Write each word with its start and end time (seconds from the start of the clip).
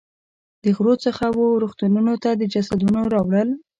د 0.63 0.65
غرو 0.75 0.93
څخه 1.05 1.25
وه 1.35 1.47
رغتونونو 1.63 2.13
ته 2.23 2.29
د 2.39 2.41
جسدونو 2.53 3.01
راوړل. 3.13 3.49